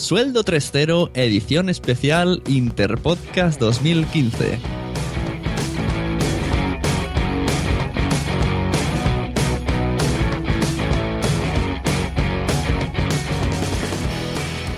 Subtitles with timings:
[0.00, 4.58] Sueldo 3.0, edición especial Interpodcast 2015.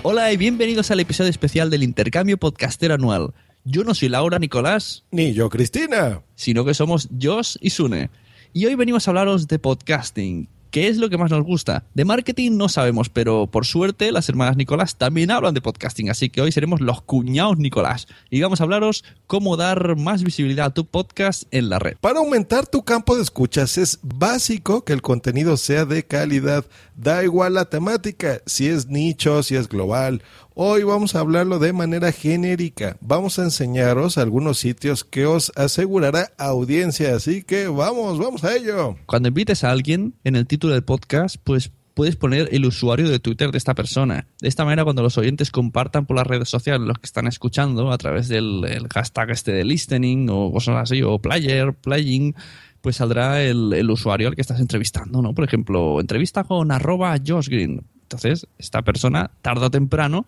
[0.03, 3.33] Hola y bienvenidos al episodio especial del Intercambio Podcastero Anual.
[3.65, 6.23] Yo no soy Laura Nicolás, Ni yo, Cristina.
[6.35, 8.11] sino que somos Josh y Sune.
[8.53, 10.49] Y hoy venimos a hablaros de podcasting.
[10.73, 11.85] ¿Qué es lo que más nos gusta?
[11.93, 16.31] De marketing no sabemos, pero por suerte las hermanas Nicolás también hablan de podcasting, así
[16.31, 18.07] que hoy seremos los cuñados Nicolás.
[18.31, 21.99] Y vamos a hablaros cómo dar más visibilidad a tu podcast en la red.
[22.01, 26.65] Para aumentar tu campo de escuchas es básico que el contenido sea de calidad.
[26.97, 30.23] Da igual la temática, si es nicho, si es global.
[30.55, 32.99] Hoy vamos a hablarlo de manera genérica.
[33.01, 37.17] Vamos a enseñaros algunos sitios que os asegurará audiencia.
[37.17, 38.97] Así que vamos, vamos a ello.
[39.07, 43.19] Cuando invites a alguien en el título del podcast, pues puedes poner el usuario de
[43.19, 44.27] Twitter de esta persona.
[44.43, 47.91] De esta manera, cuando los oyentes compartan por las redes sociales los que están escuchando
[47.91, 52.35] a través del el hashtag este de listening o cosas así, o player, playing,
[52.83, 55.35] pues saldrá el, el usuario al que estás entrevistando, ¿no?
[55.35, 57.87] Por ejemplo, entrevista con arroba Josh Green.
[58.03, 60.27] Entonces, esta persona, tarde o temprano,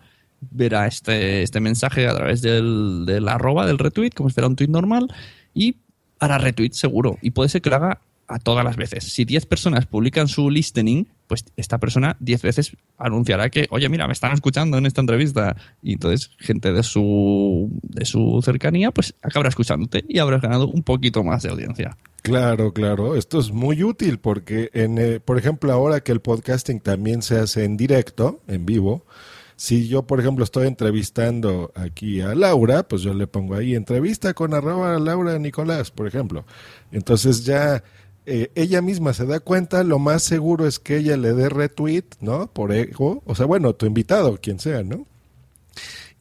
[0.51, 4.55] verá este, este mensaje a través del, del arroba, del retweet, como si fuera un
[4.55, 5.13] tweet normal,
[5.53, 5.77] y
[6.19, 7.17] hará retweet seguro.
[7.21, 9.03] Y puede ser que lo haga a todas las veces.
[9.03, 14.07] Si 10 personas publican su listening, pues esta persona 10 veces anunciará que, oye, mira,
[14.07, 15.55] me están escuchando en esta entrevista.
[15.81, 20.83] Y entonces gente de su, de su cercanía, pues acabará escuchándote y habrás ganado un
[20.83, 21.97] poquito más de audiencia.
[22.21, 23.15] Claro, claro.
[23.15, 27.37] Esto es muy útil porque, en, eh, por ejemplo, ahora que el podcasting también se
[27.37, 29.05] hace en directo, en vivo,
[29.55, 34.33] si yo, por ejemplo, estoy entrevistando aquí a Laura, pues yo le pongo ahí entrevista
[34.33, 36.45] con arroba Laura Nicolás, por ejemplo.
[36.91, 37.83] Entonces ya
[38.25, 42.05] eh, ella misma se da cuenta, lo más seguro es que ella le dé retweet,
[42.19, 42.47] ¿no?
[42.51, 45.05] Por ego, o sea, bueno, tu invitado, quien sea, ¿no?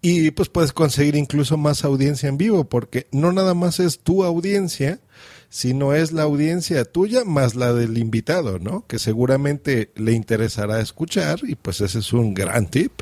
[0.02, 4.22] Y pues puedes conseguir incluso más audiencia en vivo, porque no nada más es tu
[4.22, 5.00] audiencia,
[5.48, 8.86] sino es la audiencia tuya más la del invitado, ¿no?
[8.86, 12.92] Que seguramente le interesará escuchar y pues ese es un gran tip.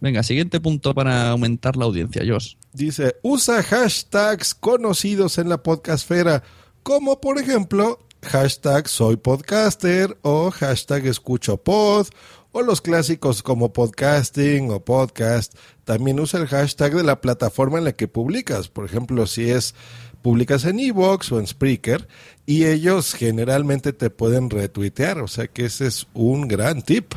[0.00, 2.54] Venga, siguiente punto para aumentar la audiencia, Josh.
[2.72, 6.42] Dice, usa hashtags conocidos en la podcastfera,
[6.82, 12.08] como por ejemplo hashtag soy podcaster o hashtag escucho pod
[12.52, 15.54] o los clásicos como podcasting o podcast.
[15.84, 18.68] También usa el hashtag de la plataforma en la que publicas.
[18.68, 19.74] Por ejemplo, si es
[20.22, 22.08] publicas en Evox o en Spreaker
[22.46, 25.18] y ellos generalmente te pueden retuitear.
[25.18, 27.14] O sea que ese es un gran tip.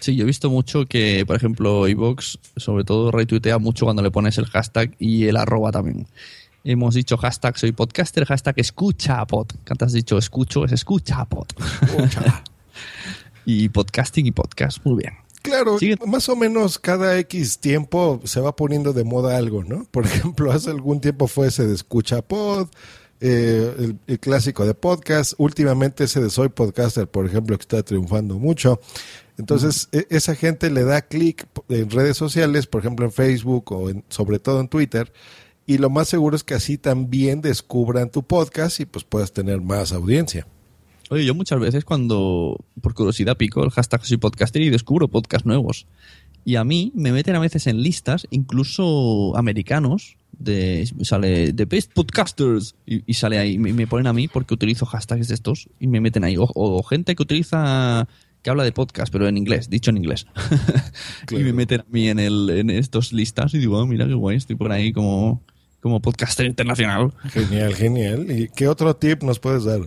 [0.00, 4.10] Sí, yo he visto mucho que, por ejemplo, iVoox sobre todo retuitea mucho cuando le
[4.10, 6.06] pones el hashtag y el arroba también.
[6.64, 9.48] Hemos dicho hashtag soy podcaster, hashtag escucha pod.
[9.64, 10.64] ¿Qué has dicho escucho?
[10.64, 11.46] Es escucha pod.
[13.44, 15.14] y podcasting y podcast, muy bien.
[15.42, 15.96] Claro, Sigue.
[16.06, 19.84] más o menos cada X tiempo se va poniendo de moda algo, ¿no?
[19.90, 22.68] Por ejemplo, hace algún tiempo fue ese de escucha pod,
[23.20, 27.82] eh, el, el clásico de podcast, últimamente ese de soy podcaster, por ejemplo, que está
[27.82, 28.80] triunfando mucho.
[29.40, 33.90] Entonces, e- esa gente le da clic en redes sociales, por ejemplo en Facebook o
[33.90, 35.12] en- sobre todo en Twitter,
[35.66, 39.60] y lo más seguro es que así también descubran tu podcast y pues puedas tener
[39.60, 40.46] más audiencia.
[41.10, 45.44] Oye, yo muchas veces cuando, por curiosidad, pico el hashtag soy podcaster y descubro podcasts
[45.46, 45.86] nuevos.
[46.44, 51.92] Y a mí me meten a veces en listas, incluso americanos, de sale The Best
[51.92, 55.68] Podcasters y, y sale ahí, me, me ponen a mí porque utilizo hashtags de estos
[55.78, 56.36] y me meten ahí.
[56.38, 58.08] O, o gente que utiliza,
[58.42, 60.26] que habla de podcast, pero en inglés, dicho en inglés.
[61.30, 64.14] y me meten a mí en, el, en estos listas y digo, "Ah, mira qué
[64.14, 65.42] guay, estoy por ahí como
[65.80, 67.12] como podcaster internacional.
[67.30, 68.30] Genial, genial.
[68.30, 69.80] ¿Y qué otro tip nos puedes dar?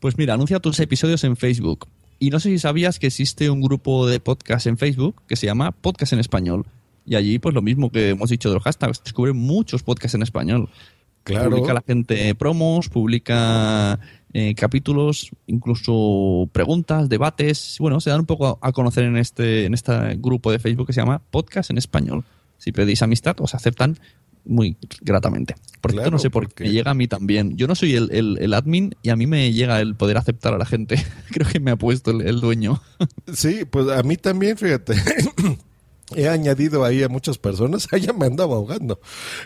[0.00, 1.88] Pues mira, anuncia tus episodios en Facebook.
[2.18, 5.46] Y no sé si sabías que existe un grupo de podcast en Facebook que se
[5.46, 6.66] llama Podcast en Español.
[7.04, 10.22] Y allí, pues lo mismo que hemos dicho de los hashtags, descubre muchos podcasts en
[10.22, 10.68] español.
[11.22, 11.50] Claro.
[11.50, 14.00] Publica la gente promos, publica
[14.38, 17.76] eh, capítulos, incluso preguntas, debates.
[17.80, 20.92] Bueno, se dan un poco a conocer en este, en este grupo de Facebook que
[20.92, 22.22] se llama Podcast en Español.
[22.58, 23.98] Si pedís amistad, os aceptan
[24.44, 25.54] muy gratamente.
[25.80, 27.56] Por cierto, no sé por porque- qué me llega a mí también.
[27.56, 30.52] Yo no soy el, el- el admin y a mí me llega el poder aceptar
[30.54, 31.02] a la gente.
[31.30, 32.82] Creo que me ha puesto el, el dueño.
[33.32, 34.94] Sí, pues a mí también, fíjate.
[36.14, 39.00] He añadido ahí a muchas personas, allá me andaba ahogando.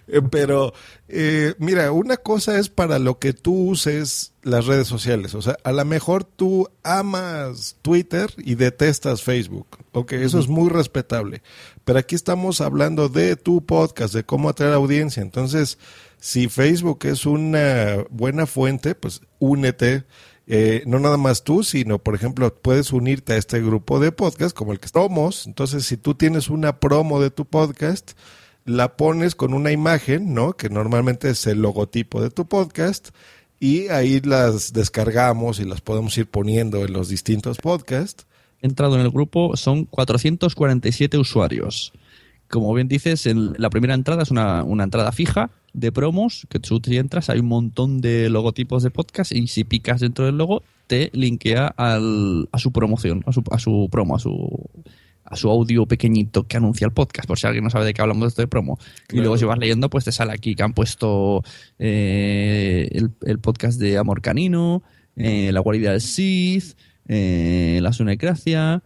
[0.08, 0.74] Eh, pero,
[1.08, 5.34] eh, mira, una cosa es para lo que tú uses las redes sociales.
[5.34, 9.78] O sea, a lo mejor tú amas Twitter y detestas Facebook.
[9.92, 11.42] Ok, eso es muy respetable.
[11.84, 15.22] Pero aquí estamos hablando de tu podcast, de cómo atraer audiencia.
[15.22, 15.78] Entonces,
[16.18, 20.04] si Facebook es una buena fuente, pues únete.
[20.52, 24.56] Eh, no nada más tú, sino, por ejemplo, puedes unirte a este grupo de podcast
[24.56, 25.46] como el que estamos.
[25.46, 28.12] Entonces, si tú tienes una promo de tu podcast,
[28.64, 30.54] la pones con una imagen, ¿no?
[30.54, 33.10] Que normalmente es el logotipo de tu podcast.
[33.60, 38.26] Y ahí las descargamos y las podemos ir poniendo en los distintos podcasts.
[38.60, 41.92] Entrado en el grupo, son 447 usuarios.
[42.48, 46.58] Como bien dices, el- la primera entrada es una, una entrada fija de promos, que
[46.58, 50.38] tú te entras, hay un montón de logotipos de podcast y si picas dentro del
[50.38, 54.68] logo, te linkea al, a su promoción, a su, a su promo, a su,
[55.24, 58.02] a su audio pequeñito que anuncia el podcast, por si alguien no sabe de qué
[58.02, 58.78] hablamos de esto de promo.
[59.12, 61.44] Y luego si vas leyendo, pues te sale aquí que han puesto
[61.78, 64.82] eh, el, el podcast de Amor Canino,
[65.16, 66.76] eh, La Guarida del Sith,
[67.06, 68.82] eh, La Sunecracia,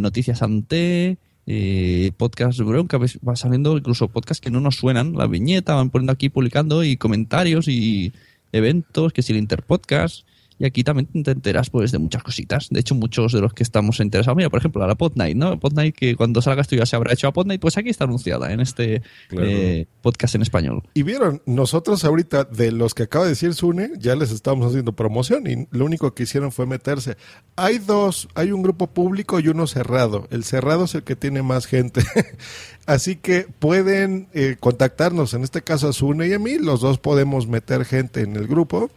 [0.00, 5.26] Noticias Ante, eh, podcast bronca, ves, va saliendo incluso podcasts que no nos suenan, la
[5.26, 8.12] viñeta, van poniendo aquí publicando y comentarios y
[8.52, 10.26] eventos, que si el Interpodcast.
[10.58, 12.68] Y aquí también te enteras pues de muchas cositas.
[12.70, 15.58] De hecho, muchos de los que estamos interesados, mira, por ejemplo, a la Podnight, ¿no?
[15.58, 18.52] Podnight que cuando salga esto ya se habrá hecho a Podnight, pues aquí está anunciada
[18.52, 19.46] en este Claro.
[19.48, 20.82] eh, podcast en español.
[20.94, 24.92] Y vieron, nosotros ahorita de los que acaba de decir Sune, ya les estamos haciendo
[24.92, 27.16] promoción y lo único que hicieron fue meterse.
[27.56, 30.28] Hay dos, hay un grupo público y uno cerrado.
[30.30, 32.02] El cerrado es el que tiene más gente.
[32.86, 36.98] Así que pueden eh, contactarnos, en este caso a Sune y a mí, los dos
[36.98, 38.90] podemos meter gente en el grupo.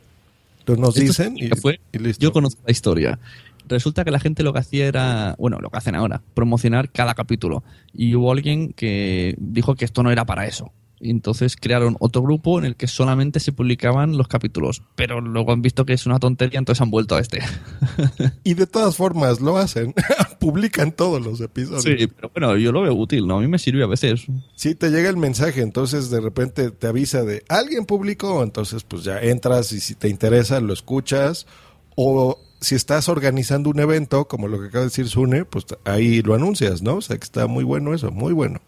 [0.73, 2.21] Entonces nos dicen y, fue- y listo.
[2.23, 3.19] Yo conozco la historia.
[3.67, 7.13] Resulta que la gente lo que hacía era, bueno, lo que hacen ahora, promocionar cada
[7.15, 7.63] capítulo.
[7.93, 10.71] Y hubo alguien que dijo que esto no era para eso.
[10.99, 14.81] Y entonces crearon otro grupo en el que solamente se publicaban los capítulos.
[14.95, 17.41] Pero luego han visto que es una tontería, entonces han vuelto a este.
[18.43, 19.93] Y de todas formas lo hacen,
[20.39, 21.83] publican todos los episodios.
[21.83, 23.37] Sí, pero bueno, yo lo veo útil, ¿no?
[23.37, 24.25] A mí me sirve a veces.
[24.55, 29.03] Sí, te llega el mensaje, entonces de repente te avisa de alguien publicó, entonces pues
[29.03, 31.45] ya entras y si te interesa lo escuchas
[31.95, 36.21] o si estás organizando un evento, como lo que acaba de decir Sune, pues ahí
[36.21, 36.95] lo anuncias, ¿no?
[36.95, 38.61] O sea que está muy bueno eso, muy bueno.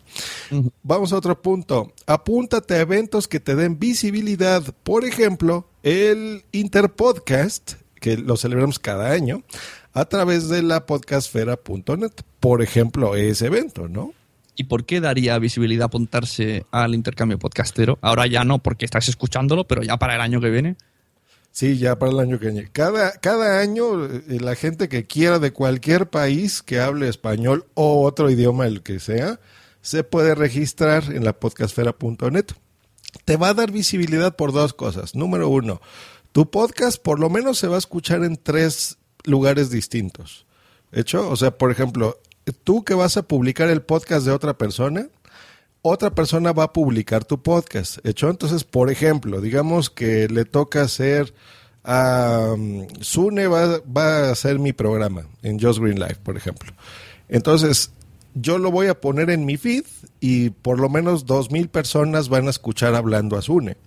[0.84, 1.92] Vamos a otro punto.
[2.06, 4.64] Apúntate a eventos que te den visibilidad.
[4.84, 9.44] Por ejemplo, el Interpodcast, que lo celebramos cada año,
[9.94, 12.12] a través de la podcastfera.net.
[12.40, 14.14] Por ejemplo, ese evento, ¿no?
[14.56, 17.98] ¿Y por qué daría visibilidad apuntarse al intercambio podcastero?
[18.02, 20.76] Ahora ya no, porque estás escuchándolo, pero ya para el año que viene.
[21.60, 22.70] Sí, ya para el año que viene.
[22.72, 28.06] Cada, cada año eh, la gente que quiera de cualquier país que hable español o
[28.06, 29.42] otro idioma, el que sea,
[29.82, 32.46] se puede registrar en la podcastfera.net.
[33.26, 35.16] Te va a dar visibilidad por dos cosas.
[35.16, 35.82] Número uno,
[36.32, 40.46] tu podcast por lo menos se va a escuchar en tres lugares distintos.
[40.94, 41.30] ¿Hecho?
[41.30, 42.22] O sea, por ejemplo,
[42.64, 45.10] tú que vas a publicar el podcast de otra persona,
[45.82, 48.06] otra persona va a publicar tu podcast.
[48.06, 48.30] ¿Hecho?
[48.30, 51.34] Entonces, por ejemplo, digamos que le toca hacer
[51.84, 52.56] a
[53.00, 56.74] Sune va, va a hacer mi programa en Just Green Life, por ejemplo.
[57.30, 57.92] Entonces,
[58.36, 59.86] yo lo voy a poner en mi feed
[60.20, 63.78] y por lo menos dos mil personas van a escuchar hablando a Sune.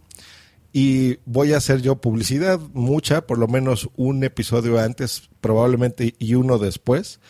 [0.73, 6.35] Y voy a hacer yo publicidad, mucha, por lo menos un episodio antes, probablemente, y
[6.35, 7.21] uno después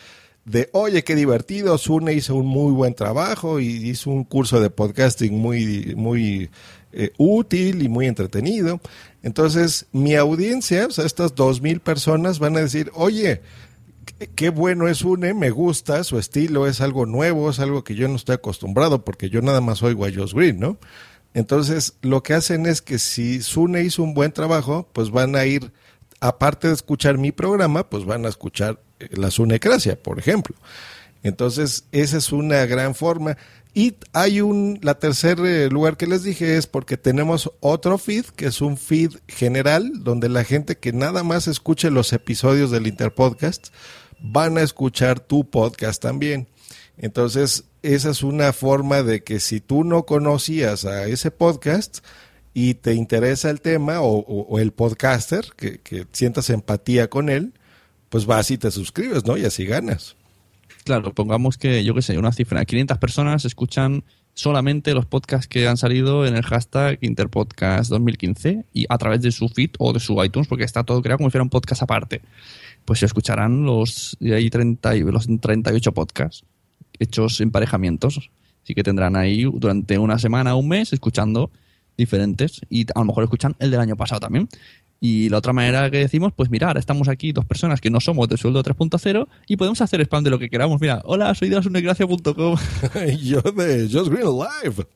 [0.45, 4.69] de, oye, qué divertido, Sune hizo un muy buen trabajo y hizo un curso de
[4.69, 6.49] podcasting muy, muy
[6.91, 8.81] eh, útil y muy entretenido.
[9.21, 13.41] Entonces, mi audiencia, o sea, estas dos mil personas van a decir, oye,
[14.35, 18.07] qué- bueno es Sune, me gusta, su estilo es algo nuevo, es algo que yo
[18.09, 20.77] no estoy acostumbrado porque yo nada más oigo a Josh Green, ¿no?
[21.33, 25.45] Entonces, lo que hacen es que si Sune hizo un buen trabajo, pues van a
[25.45, 25.71] ir,
[26.19, 28.79] aparte de escuchar mi programa, pues van a escuchar
[29.11, 30.55] la Sunecracia, por ejemplo.
[31.23, 33.37] Entonces, esa es una gran forma.
[33.73, 38.25] Y hay un, la tercer eh, lugar que les dije es porque tenemos otro feed,
[38.35, 42.85] que es un feed general, donde la gente que nada más escuche los episodios del
[42.87, 43.69] Interpodcast
[44.19, 46.47] van a escuchar tu podcast también.
[46.97, 51.99] Entonces, esa es una forma de que si tú no conocías a ese podcast
[52.53, 57.53] y te interesa el tema o, o- el podcaster, que, que sientas empatía con él,
[58.13, 59.37] pues vas y te suscribes, ¿no?
[59.37, 60.15] Y así ganas.
[60.83, 64.03] Claro, pongamos que, yo qué sé, una cifra, 500 personas escuchan
[64.35, 69.31] solamente los podcasts que han salido en el hashtag Interpodcast 2015 y a través de
[69.31, 71.81] su feed o de su iTunes, porque está todo creado como si fuera un podcast
[71.81, 72.21] aparte.
[72.85, 76.43] Pues se escucharán los, hay 30, y- los 38 podcasts
[76.99, 78.29] hechos emparejamientos.
[78.63, 81.49] Así que tendrán ahí durante una semana un mes escuchando
[81.97, 84.47] diferentes y a lo mejor escuchan el del año pasado también.
[85.05, 88.29] Y la otra manera que decimos, pues mirar, estamos aquí dos personas que no somos
[88.29, 90.79] de sueldo 3.0 y podemos hacer spam de lo que queramos.
[90.79, 92.55] Mira, hola, soy de lasunecracia.com.
[93.09, 94.87] Y Yo de Just Green Live.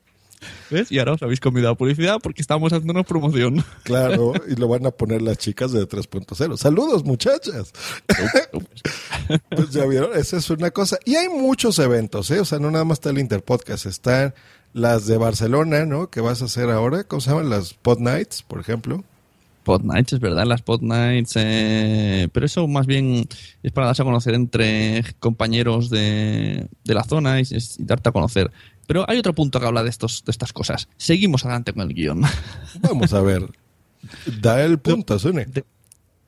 [0.70, 0.90] ¿Ves?
[0.90, 3.62] Y ahora os habéis convidado a publicidad porque estamos haciéndonos promoción.
[3.82, 6.56] Claro, y lo van a poner las chicas de 3.0.
[6.56, 7.74] Saludos, muchachas.
[9.50, 10.98] Pues ya vieron, esa es una cosa.
[11.04, 12.40] Y hay muchos eventos, ¿eh?
[12.40, 14.32] O sea, no nada más está el Interpodcast, están
[14.72, 16.08] las de Barcelona, ¿no?
[16.08, 17.50] Que vas a hacer ahora, ¿cómo se llaman?
[17.50, 19.04] Las Pod Nights, por ejemplo.
[19.68, 21.34] Pod Nights, es verdad, las Pod Nights.
[21.36, 23.28] eh, pero eso más bien
[23.62, 28.12] es para darse a conocer entre compañeros de, de la zona y, y darte a
[28.12, 28.50] conocer.
[28.86, 30.88] Pero hay otro punto que habla de, estos, de estas cosas.
[30.96, 32.22] Seguimos adelante con el guion.
[32.80, 33.42] Vamos a ver.
[34.40, 35.44] Da el punto, Sune.
[35.44, 35.66] De-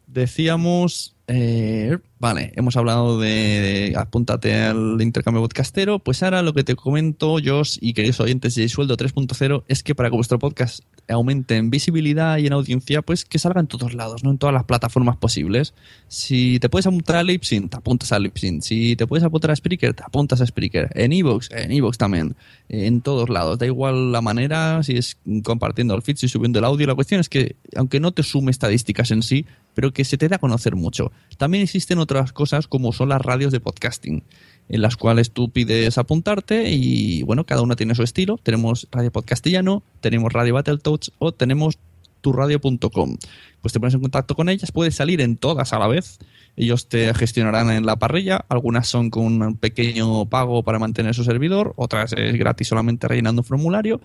[0.07, 6.62] decíamos, eh, vale, hemos hablado de, de apúntate al intercambio podcastero, pues ahora lo que
[6.62, 10.85] te comento, Josh y queridos oyentes de Sueldo 3.0, es que para que vuestro podcast
[11.12, 14.31] aumente en visibilidad y en audiencia, pues que salga en todos lados, ¿no?
[14.31, 15.75] En todas las plataformas posibles.
[16.09, 18.62] Si te puedes apuntar a Lipsyn, te apuntas a Lipsyn.
[18.62, 20.91] Si te puedes apuntar a Spreaker, te apuntas a Spreaker.
[20.95, 22.37] En Evox, en Evox también.
[22.69, 23.59] En todos lados.
[23.59, 26.87] Da igual la manera, si es compartiendo el feed, si subiendo el audio.
[26.87, 30.29] La cuestión es que, aunque no te sume estadísticas en sí, pero que se te
[30.29, 31.12] dé a conocer mucho.
[31.39, 34.25] También existen otras cosas como son las radios de podcasting,
[34.69, 38.38] en las cuales tú pides apuntarte y bueno, cada una tiene su estilo.
[38.43, 41.79] Tenemos Radio Podcastellano, tenemos Radio Battletoads o tenemos
[42.21, 43.17] turradio.com.
[43.61, 46.19] Pues te pones en contacto con ellas, puedes salir en todas a la vez.
[46.57, 51.25] Ellos te gestionarán en la parrilla, algunas son con un pequeño pago para mantener su
[51.25, 54.00] servidor, otras es gratis solamente rellenando un formulario.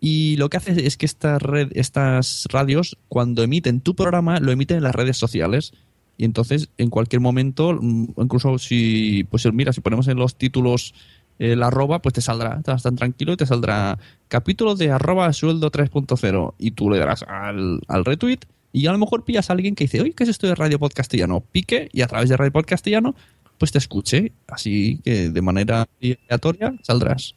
[0.00, 4.52] Y lo que hace es que estas, red, estas radios, cuando emiten tu programa, lo
[4.52, 5.72] emiten en las redes sociales.
[6.18, 10.92] Y entonces, en cualquier momento, mm, incluso si, pues mira, si ponemos en los títulos
[11.38, 15.70] el arroba, pues te saldrá, estás tan tranquilo y te saldrá capítulo de arroba sueldo
[15.70, 18.40] 3.0 y tú le darás al, al retweet
[18.72, 20.80] y a lo mejor pillas a alguien que dice, oye, ¿qué es esto de Radio
[20.80, 21.40] Podcastellano?
[21.40, 23.14] Pique y a través de Radio Podcastellano
[23.56, 27.34] pues te escuche, así que de manera aleatoria saldrás.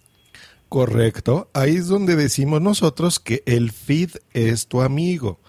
[0.69, 1.49] Correcto.
[1.53, 5.39] Ahí es donde decimos nosotros que el feed es tu amigo.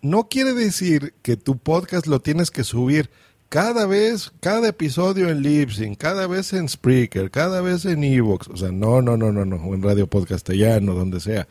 [0.00, 3.10] No quiere decir que tu podcast lo tienes que subir
[3.48, 8.48] cada vez, cada episodio en Libsyn, cada vez en Spreaker, cada vez en Evox.
[8.48, 11.48] O sea, no, no, no, no, no, en Radio Podcastellano, donde sea.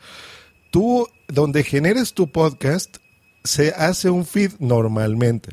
[0.70, 2.96] Tú, donde generes tu podcast,
[3.44, 5.50] se hace un feed normalmente.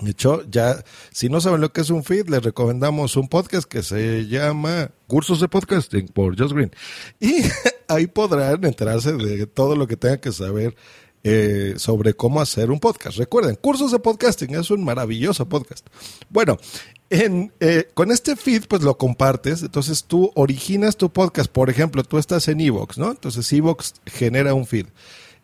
[0.00, 3.66] De hecho, ya, si no saben lo que es un feed, les recomendamos un podcast
[3.66, 6.70] que se llama Cursos de Podcasting por Just Green.
[7.20, 7.42] Y
[7.88, 10.76] ahí podrán enterarse de todo lo que tengan que saber
[11.30, 13.18] eh, sobre cómo hacer un podcast.
[13.18, 15.86] Recuerden, Cursos de Podcasting es un maravilloso podcast.
[16.30, 16.56] Bueno,
[17.10, 19.62] en, eh, con este feed, pues lo compartes.
[19.62, 21.52] Entonces tú originas tu podcast.
[21.52, 23.10] Por ejemplo, tú estás en Evox, ¿no?
[23.10, 24.86] Entonces Evox genera un feed.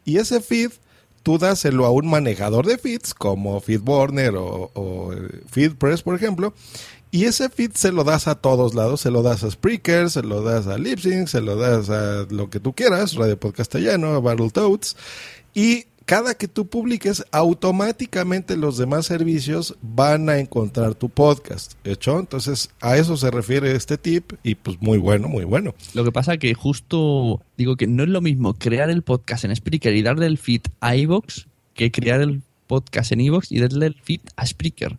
[0.07, 0.71] Y ese feed
[1.23, 6.55] tú dáselo a un manejador de feeds como FeedBurner o, o eh, FeedPress, por ejemplo,
[7.15, 10.25] y ese feed se lo das a todos lados, se lo das a Spreaker, se
[10.25, 14.97] lo das a Lipsync, se lo das a lo que tú quieras, Radio Podcastellano, Battletoads,
[15.55, 21.75] y cada que tú publiques, automáticamente los demás servicios van a encontrar tu podcast.
[21.85, 22.19] ¿Hecho?
[22.19, 25.73] Entonces, a eso se refiere este tip y pues muy bueno, muy bueno.
[25.95, 29.55] Lo que pasa que justo digo que no es lo mismo crear el podcast en
[29.55, 33.87] Spreaker y darle el feed a iVoox que crear el podcast en iVoox y darle
[33.87, 34.99] el feed a Spreaker.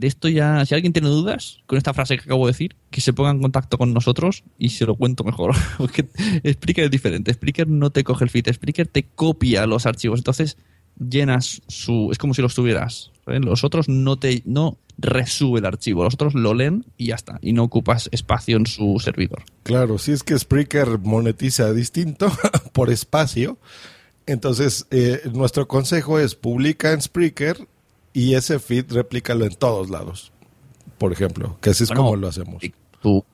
[0.00, 3.02] De esto ya, si alguien tiene dudas con esta frase que acabo de decir, que
[3.02, 5.54] se ponga en contacto con nosotros y se lo cuento mejor.
[5.76, 6.08] Porque
[6.50, 7.34] Spreaker es diferente.
[7.34, 10.18] Spreaker no te coge el feed, Spreaker te copia los archivos.
[10.18, 10.56] Entonces
[10.98, 12.08] llenas su.
[12.10, 13.10] Es como si los tuvieras.
[13.26, 17.38] Los otros no te no resube el archivo, los otros lo leen y ya está.
[17.42, 19.42] Y no ocupas espacio en su servidor.
[19.64, 22.32] Claro, si es que Spreaker monetiza distinto
[22.72, 23.58] por espacio,
[24.24, 27.68] entonces eh, nuestro consejo es publica en Spreaker
[28.12, 30.32] y ese feed replícalo en todos lados,
[30.98, 32.62] por ejemplo, que así es Bueno, como lo hacemos.
[32.62, 33.24] Y Tú,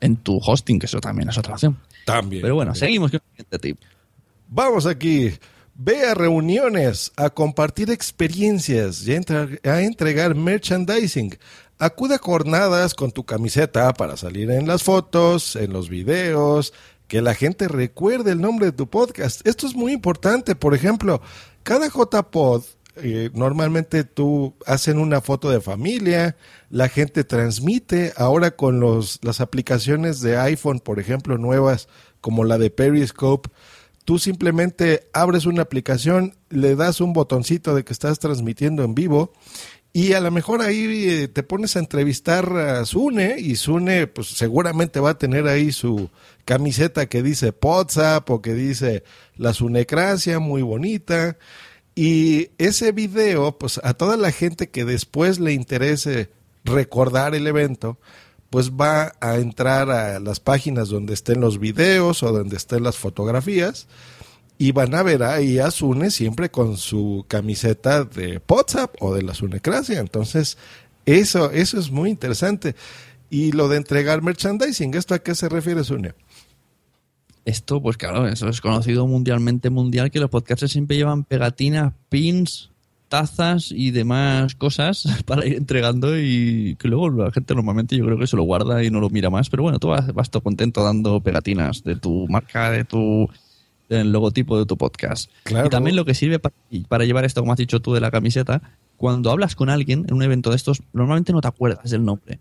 [0.00, 1.78] en tu hosting, que eso también es otra opción.
[2.06, 2.42] También.
[2.42, 2.88] Pero bueno, también.
[2.88, 3.78] seguimos con el siguiente tip.
[4.48, 5.32] Vamos aquí.
[5.74, 11.38] Ve a reuniones, a compartir experiencias y a entregar merchandising.
[11.78, 16.74] Acude a jornadas con tu camiseta para salir en las fotos, en los videos,
[17.08, 19.46] que la gente recuerde el nombre de tu podcast.
[19.46, 20.54] Esto es muy importante.
[20.54, 21.22] Por ejemplo,
[21.62, 22.62] cada JPod,
[22.96, 26.36] eh, normalmente tú hacen una foto de familia,
[26.70, 28.12] la gente transmite.
[28.16, 31.88] Ahora con los, las aplicaciones de iPhone, por ejemplo, nuevas
[32.20, 33.50] como la de Periscope,
[34.04, 39.32] Tú simplemente abres una aplicación, le das un botoncito de que estás transmitiendo en vivo
[39.92, 44.28] y a lo mejor ahí eh, te pones a entrevistar a Sune y Sune pues
[44.28, 46.10] seguramente va a tener ahí su
[46.44, 49.04] camiseta que dice WhatsApp o que dice
[49.36, 51.36] la Sunecracia, muy bonita.
[51.94, 56.30] Y ese video, pues a toda la gente que después le interese
[56.64, 57.98] recordar el evento,
[58.50, 62.96] pues va a entrar a las páginas donde estén los videos o donde estén las
[62.96, 63.86] fotografías
[64.58, 69.22] y van a ver ahí a Sune siempre con su camiseta de WhatsApp o de
[69.22, 69.98] la Sunecracia.
[69.98, 70.56] Entonces,
[71.04, 72.76] eso, eso es muy interesante.
[73.28, 76.14] Y lo de entregar merchandising, ¿esto a qué se refiere, Sune?
[77.44, 82.70] Esto, pues claro, eso es conocido mundialmente mundial que los podcasters siempre llevan pegatinas, pins,
[83.08, 88.18] tazas y demás cosas para ir entregando y que luego la gente normalmente yo creo
[88.18, 90.42] que se lo guarda y no lo mira más, pero bueno, tú vas, vas todo
[90.42, 93.28] contento dando pegatinas de tu marca, de tu
[93.88, 95.30] del logotipo de tu podcast.
[95.42, 95.66] Claro.
[95.66, 96.54] Y también lo que sirve para,
[96.88, 98.62] para llevar esto, como has dicho tú, de la camiseta,
[98.96, 102.38] cuando hablas con alguien en un evento de estos, normalmente no te acuerdas del nombre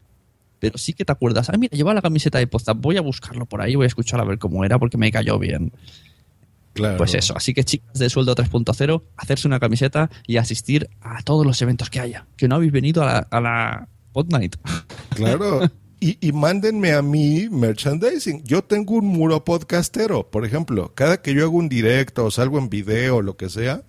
[0.62, 1.50] pero sí que te acuerdas.
[1.50, 4.22] Ah, mira, lleva la camiseta de Podzap, voy a buscarlo por ahí, voy a escuchar
[4.22, 5.74] a ver cómo era porque me cayó bien.
[6.74, 6.98] Claro.
[6.98, 11.48] Pues eso, así que chicas de sueldo 3.0, hacerse una camiseta y asistir a todos
[11.48, 12.28] los eventos que haya.
[12.38, 14.56] Que no habéis venido a la, a la Pod Night.
[15.16, 15.70] Claro.
[16.00, 18.44] Y, y mándenme a mí merchandising.
[18.44, 20.32] Yo tengo un muro podcastero.
[20.32, 23.50] Por ejemplo, cada que yo hago un directo o salgo en video o lo que
[23.50, 23.84] sea,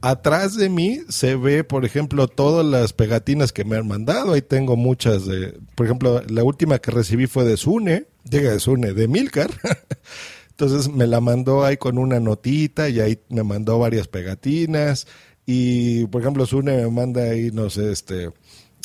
[0.00, 4.32] atrás de mí se ve, por ejemplo, todas las pegatinas que me han mandado.
[4.32, 8.60] Ahí tengo muchas de, por ejemplo, la última que recibí fue de Sune, llega de
[8.60, 9.50] Sune, de Milcar.
[10.50, 15.06] Entonces me la mandó ahí con una notita y ahí me mandó varias pegatinas.
[15.46, 18.30] Y, por ejemplo, Sune me manda ahí, no sé, este,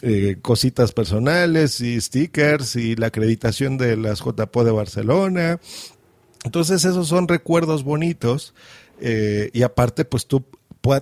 [0.01, 5.59] eh, cositas personales y stickers y la acreditación de las JPO de Barcelona.
[6.43, 8.53] Entonces esos son recuerdos bonitos
[8.99, 10.43] eh, y aparte pues tú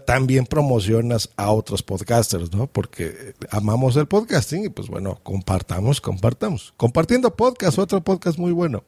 [0.05, 2.67] también promocionas a otros podcasters, ¿no?
[2.67, 6.73] Porque amamos el podcasting y pues bueno, compartamos, compartamos.
[6.77, 8.83] Compartiendo podcast, otro podcast muy bueno.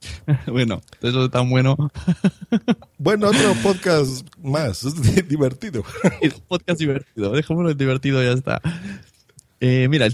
[0.46, 1.76] bueno, eso es tan bueno.
[3.00, 5.84] Bueno, otro podcast más, es divertido.
[6.20, 8.60] Un podcast divertido, dejémoslo divertido ya está.
[9.60, 10.08] Eh, mira,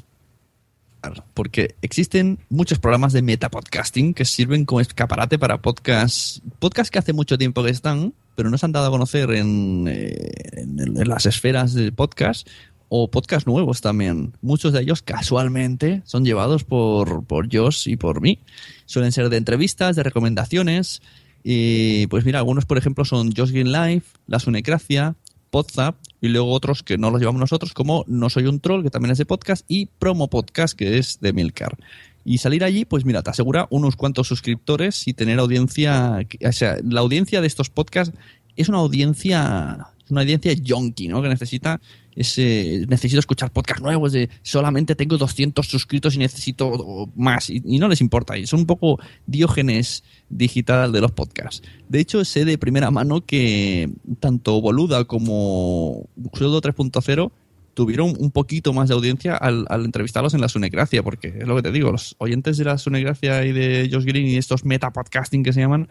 [1.32, 7.14] porque existen muchos programas de metapodcasting que sirven como escaparate para podcasts, podcasts que hace
[7.14, 10.64] mucho tiempo que están, pero no se han dado a conocer en, eh,
[11.04, 12.48] las esferas de podcast
[12.88, 14.34] o podcasts nuevos también.
[14.40, 18.38] Muchos de ellos casualmente son llevados por, por Josh y por mí.
[18.86, 21.02] Suelen ser de entrevistas, de recomendaciones.
[21.42, 25.16] Y pues mira, algunos por ejemplo son Josh Green Life, La Sunecracia,
[25.50, 28.90] Podzap y luego otros que no los llevamos nosotros como No Soy un Troll, que
[28.90, 31.76] también es de podcast, y Promo Podcast, que es de Milcar.
[32.24, 36.76] Y salir allí, pues mira, te asegura unos cuantos suscriptores y tener audiencia, o sea,
[36.82, 38.16] la audiencia de estos podcasts
[38.56, 41.22] es una audiencia, una audiencia yonky, ¿no?
[41.22, 41.80] Que necesita
[42.16, 48.00] necesito escuchar podcasts nuevos de solamente tengo 200 suscritos y necesito más y, no les
[48.00, 51.62] importa y son un poco diógenes digital de los podcasts.
[51.88, 57.32] De hecho, sé de primera mano que tanto Boluda como Sueldo 3.0
[57.74, 61.56] tuvieron un poquito más de audiencia al, al entrevistarlos en la Sunecracia, porque es lo
[61.56, 65.42] que te digo, los oyentes de la Sunecracia y de Josh Green y estos metapodcasting
[65.42, 65.88] que se llaman,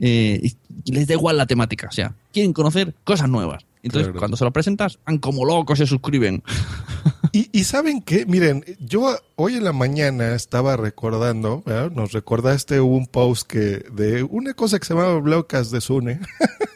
[0.00, 0.52] eh,
[0.86, 3.64] les da igual la temática, o sea, quieren conocer cosas nuevas.
[3.82, 4.18] Entonces, Claro.
[4.18, 6.42] cuando se lo presentas, van como locos, se suscriben.
[7.30, 11.90] Y, y saben qué, miren, yo hoy en la mañana estaba recordando, ¿verdad?
[11.90, 16.20] nos recordaste un post que de una cosa que se llamaba Blocas de Sune,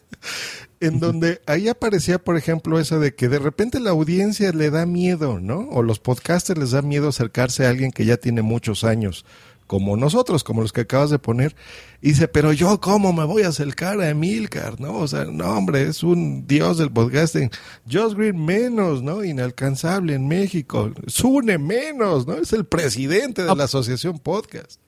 [0.83, 4.85] en donde ahí aparecía, por ejemplo, eso de que de repente la audiencia le da
[4.85, 5.69] miedo, ¿no?
[5.71, 9.25] O los podcasters les da miedo acercarse a alguien que ya tiene muchos años,
[9.69, 11.55] como nosotros, como los que acabas de poner.
[12.01, 14.99] Y dice, pero yo, ¿cómo me voy a acercar a Emilcar, no?
[14.99, 17.51] O sea, no, hombre, es un dios del podcasting.
[17.91, 19.23] Josh Green menos, ¿no?
[19.23, 20.91] Inalcanzable en México.
[21.07, 22.35] Sune menos, ¿no?
[22.35, 24.81] Es el presidente de la asociación podcast.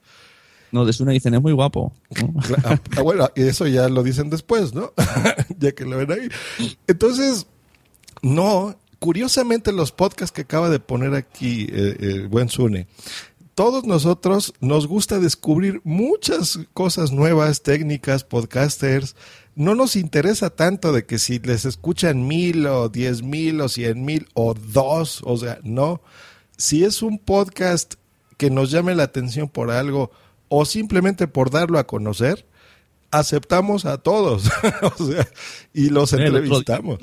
[0.74, 1.92] No, de Sune dicen, es muy guapo.
[2.20, 2.34] ¿no?
[2.64, 4.92] Ah, ah, bueno, eso ya lo dicen después, ¿no?
[5.58, 6.28] ya que lo ven ahí.
[6.88, 7.46] Entonces,
[8.22, 12.88] no, curiosamente los podcasts que acaba de poner aquí eh, buen Sune
[13.54, 19.14] todos nosotros nos gusta descubrir muchas cosas nuevas, técnicas, podcasters.
[19.54, 24.04] No nos interesa tanto de que si les escuchan mil o diez mil o cien
[24.04, 26.00] mil o dos, o sea, no.
[26.56, 27.94] Si es un podcast
[28.37, 30.10] que nos llame la atención por algo
[30.56, 32.46] o simplemente por darlo a conocer,
[33.10, 34.50] aceptamos a todos.
[34.98, 35.26] o sea,
[35.72, 36.98] y los entrevistamos.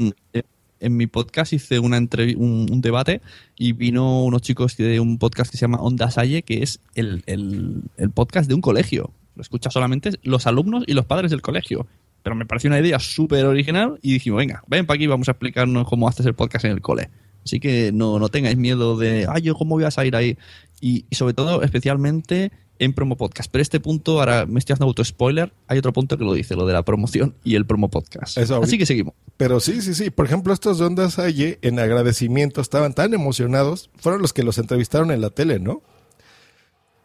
[0.80, 3.22] En mi podcast hice una un, un debate
[3.58, 7.24] y vino unos chicos de un podcast que se llama Onda Salle, que es el,
[7.28, 9.12] el- el podcast de un colegio.
[9.36, 11.88] Lo escucha solamente los alumnos y los padres del colegio.
[12.24, 15.32] Pero me pareció una idea súper original y dijimos, venga, ven para aquí, vamos a
[15.32, 17.10] explicarnos cómo haces el podcast en el cole.
[17.44, 20.38] Así que no, no tengáis miedo de, ay, yo cómo voy a salir ahí.
[20.80, 23.50] Y, y sobre todo, especialmente en promo podcast.
[23.52, 26.66] Pero este punto, ahora me estoy haciendo auto-spoiler, hay otro punto que lo dice, lo
[26.66, 28.38] de la promoción y el promo podcast.
[28.38, 29.14] Eso Así que seguimos.
[29.38, 30.10] Pero sí, sí, sí.
[30.10, 33.92] Por ejemplo, estos de Onda Salle, en agradecimiento, estaban tan emocionados.
[33.98, 35.84] Fueron los que los entrevistaron en la tele, ¿no?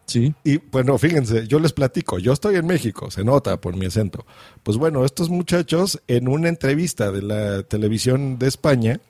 [0.06, 0.34] Sí.
[0.44, 4.24] Y bueno, fíjense, yo les platico, yo estoy en México, se nota por mi acento.
[4.62, 9.00] Pues bueno, estos muchachos en una entrevista de la televisión de España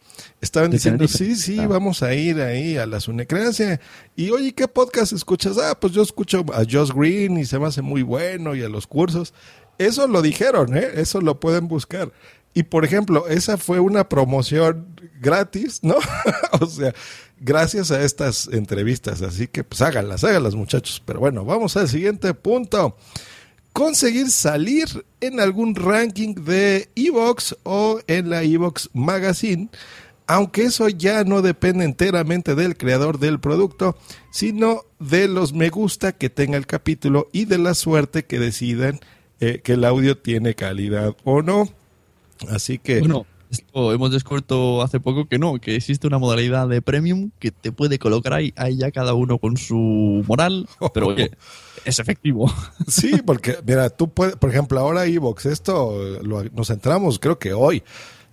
[0.41, 1.35] estaban De diciendo, Tenerife.
[1.35, 1.67] sí, sí, Ah.
[1.67, 3.79] vamos a ir ahí a la Sunecracia.
[4.17, 5.59] Y oye, ¿qué podcast escuchas?
[5.59, 8.69] Ah, pues yo escucho a Josh Green y se me hace muy bueno y a
[8.71, 9.35] los cursos.
[9.79, 10.89] Eso lo dijeron, ¿eh?
[10.95, 12.11] Eso lo pueden buscar.
[12.57, 14.87] Y por ejemplo, esa fue una promoción
[15.21, 15.97] gratis, ¿no?
[16.59, 16.95] o sea,
[17.39, 19.21] gracias a estas entrevistas.
[19.21, 21.03] Así que pues háganlas, háganlas muchachos.
[21.05, 22.97] Pero bueno, vamos al siguiente punto.
[23.75, 24.87] Conseguir salir
[25.21, 29.69] en algún ranking de Evox o en la Evox Magazine,
[30.27, 33.99] aunque eso ya no depende enteramente del creador del producto,
[34.31, 38.99] sino de los me gusta que tenga el capítulo y de la suerte que decidan
[39.41, 41.69] eh, que el audio tiene calidad o no.
[42.51, 43.01] Así que...
[43.01, 47.53] Bueno, esto hemos descubierto hace poco que no, que existe una modalidad de premium que
[47.53, 51.31] te puede colocar ahí, ahí ya cada uno con su moral, pero oye,
[51.85, 52.53] es efectivo.
[52.89, 57.53] Sí, porque mira, tú puedes, por ejemplo, ahora Evox, esto lo- nos entramos creo que
[57.53, 57.83] hoy.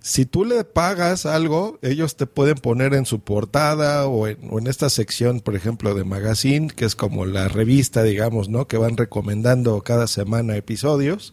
[0.00, 4.58] Si tú le pagas algo, ellos te pueden poner en su portada o en, o
[4.58, 8.66] en esta sección, por ejemplo, de Magazine, que es como la revista, digamos, ¿no?
[8.68, 11.32] Que van recomendando cada semana episodios.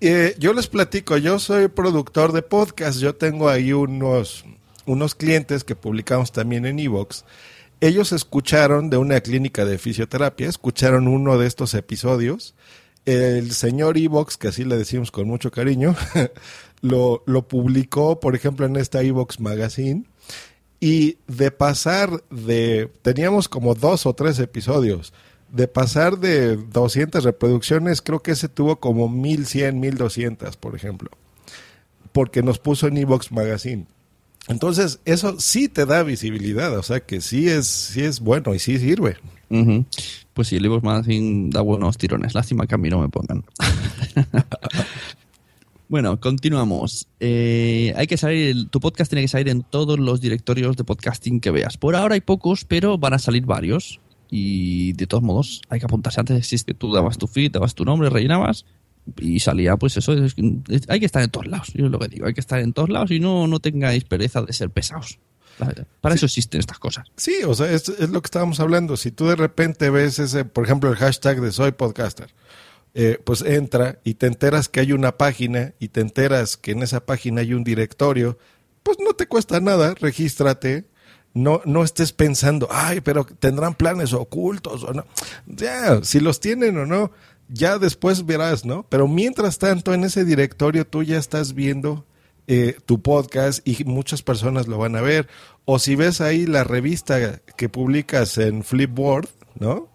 [0.00, 4.44] Eh, yo les platico, yo soy productor de podcast, yo tengo ahí unos,
[4.86, 7.24] unos clientes que publicamos también en Evox.
[7.80, 12.54] Ellos escucharon de una clínica de fisioterapia, escucharon uno de estos episodios.
[13.06, 15.96] El señor Evox, que así le decimos con mucho cariño,
[16.80, 20.04] lo, lo publicó, por ejemplo, en esta Evox Magazine.
[20.80, 25.12] Y de pasar de, teníamos como dos o tres episodios,
[25.50, 31.10] de pasar de 200 reproducciones, creo que ese tuvo como 1100, 1200, por ejemplo,
[32.12, 33.86] porque nos puso en Evox Magazine.
[34.48, 38.58] Entonces, eso sí te da visibilidad, o sea que sí es, sí es bueno y
[38.58, 39.16] sí sirve.
[40.34, 42.34] Pues sí, el Evox Magazine da buenos tirones.
[42.34, 43.44] Lástima que a mí no me pongan.
[45.88, 47.08] bueno, continuamos.
[47.20, 51.40] Eh, hay que salir, tu podcast tiene que salir en todos los directorios de podcasting
[51.40, 51.76] que veas.
[51.76, 54.00] Por ahora hay pocos, pero van a salir varios.
[54.30, 56.64] Y de todos modos, hay que apuntarse antes.
[56.64, 58.64] Que tú dabas tu feed, dabas tu nombre, rellenabas
[59.18, 60.12] y salía, pues eso.
[60.12, 60.34] es-
[60.68, 61.68] es- hay que estar en todos lados.
[61.74, 62.26] Yo es lo que digo.
[62.26, 65.18] Hay que estar en todos lados y no, no tengáis pereza de ser pesados.
[66.00, 67.06] Para eso existen estas cosas.
[67.16, 68.96] Sí, o sea, es, es lo que estábamos hablando.
[68.96, 72.28] Si tú de repente ves ese, por ejemplo, el hashtag de soy podcaster,
[72.94, 76.82] eh, pues entra y te enteras que hay una página y te enteras que en
[76.82, 78.38] esa página hay un directorio,
[78.84, 80.86] pues no te cuesta nada, regístrate.
[81.38, 85.04] No, no estés pensando, ay, pero tendrán planes ocultos o no.
[85.46, 87.12] Ya, si los tienen o no,
[87.48, 88.84] ya después verás, ¿no?
[88.88, 92.04] Pero mientras tanto, en ese directorio tú ya estás viendo
[92.48, 95.28] eh, tu podcast y muchas personas lo van a ver.
[95.64, 99.28] O si ves ahí la revista que publicas en Flipboard,
[99.60, 99.88] ¿no?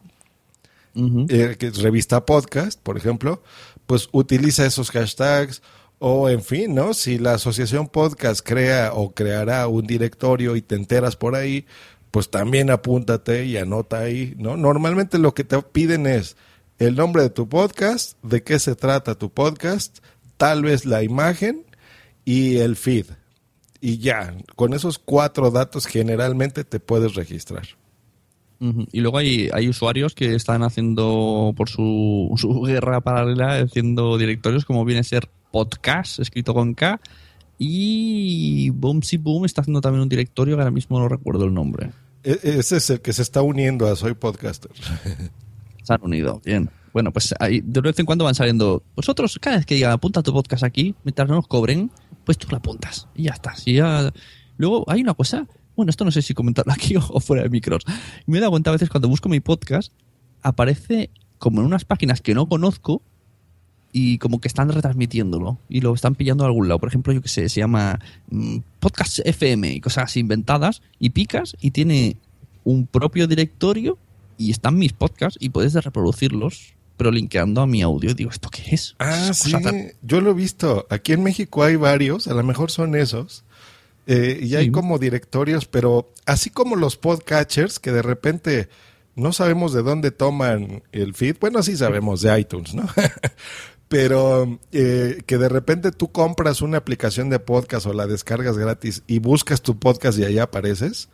[0.95, 3.43] Eh, que es revista podcast, por ejemplo,
[3.85, 5.61] pues utiliza esos hashtags
[6.05, 6.93] o en fin, ¿no?
[6.93, 11.65] Si la asociación podcast crea o creará un directorio y te enteras por ahí,
[12.11, 14.57] pues también apúntate y anota ahí, ¿no?
[14.57, 16.35] Normalmente lo que te piden es
[16.77, 19.99] el nombre de tu podcast, de qué se trata tu podcast,
[20.35, 21.65] tal vez la imagen
[22.25, 23.05] y el feed.
[23.79, 27.65] Y ya, con esos cuatro datos generalmente te puedes registrar.
[28.91, 34.65] Y luego hay, hay usuarios que están haciendo por su, su guerra paralela, haciendo directorios
[34.65, 36.99] como viene a ser podcast, escrito con K,
[37.59, 41.91] y Boomsy Boom está haciendo también un directorio que ahora mismo no recuerdo el nombre.
[42.23, 44.71] E- ese es el que se está uniendo a Soy Podcaster.
[45.83, 46.69] Se han unido, bien.
[46.91, 48.81] Bueno, pues ahí de vez en cuando van saliendo.
[48.95, 51.91] Vosotros, cada vez que digan apunta tu podcast aquí, mientras no nos cobren,
[52.25, 53.55] pues tú lo apuntas y ya está.
[53.55, 54.11] Si ya...
[54.57, 57.49] Luego hay una cosa Bueno, esto no sé si comentarlo aquí o, o fuera de
[57.49, 57.83] micros.
[58.25, 59.93] Me he dado cuenta a veces cuando busco mi podcast,
[60.41, 63.03] aparece como en unas páginas que no conozco
[63.93, 66.79] y como que están retransmitiéndolo y lo están pillando de algún lado.
[66.79, 71.55] Por ejemplo, yo que sé, se llama mm, Podcast FM y cosas inventadas y picas
[71.61, 72.17] y tiene
[72.65, 73.97] un propio directorio
[74.37, 78.13] y están mis podcasts y puedes reproducirlos pero linkeando a mi audio.
[78.13, 78.95] Digo, ¿esto qué es?
[78.99, 80.85] Ah, sí, tan- yo lo he visto.
[80.91, 83.43] Aquí en México hay varios, a lo mejor son esos.
[84.05, 84.71] eh, y hay Sí.
[84.71, 88.67] como directorios, pero así como los podcatchers que de repente
[89.15, 91.37] no sabemos de dónde toman el feed.
[91.39, 92.83] Bueno, sí sabemos de iTunes, ¿no?
[93.93, 99.03] pero eh, que de repente tú compras una aplicación de podcast o la descargas gratis
[99.05, 101.09] y buscas tu podcast y ahí apareces.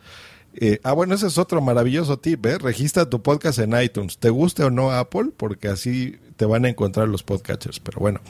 [0.54, 2.56] Eh, ah, bueno, ese es otro maravilloso tip, ¿eh?
[2.56, 6.70] Registra tu podcast en iTunes, te guste o no Apple, porque así te van a
[6.70, 7.80] encontrar los podcatchers.
[7.80, 8.22] Pero bueno,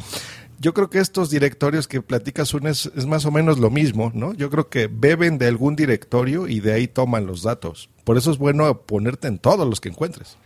[0.58, 4.10] yo creo que estos directorios que platicas un es, es más o menos lo mismo,
[4.16, 4.34] ¿no?
[4.34, 7.88] Yo creo que beben de algún directorio y de ahí toman los datos.
[8.02, 10.36] Por eso es bueno ponerte en todos los que encuentres.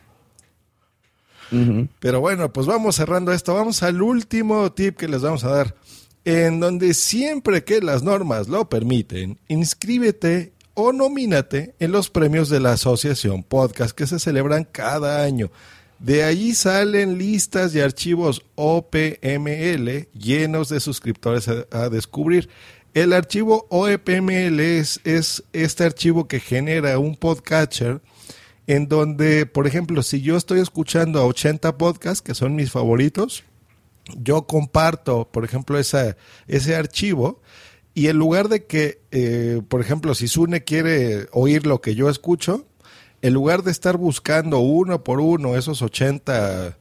[2.00, 3.54] Pero bueno, pues vamos cerrando esto.
[3.54, 5.74] Vamos al último tip que les vamos a dar.
[6.24, 12.60] En donde siempre que las normas lo permiten, inscríbete o nomínate en los premios de
[12.60, 15.50] la Asociación Podcast que se celebran cada año.
[15.98, 22.48] De allí salen listas y archivos OPML llenos de suscriptores a, descubrir.
[22.92, 25.00] El archivo OPML es
[25.52, 28.00] este archivo que genera un podcatcher
[28.66, 33.44] en donde, por ejemplo, si yo estoy escuchando a 80 podcasts, que son mis favoritos,
[34.16, 37.40] yo comparto, por ejemplo, esa, ese archivo
[37.94, 42.10] y en lugar de que, eh, por ejemplo, si Sune quiere oír lo que yo
[42.10, 42.66] escucho,
[43.22, 46.76] en lugar de estar buscando uno por uno esos 80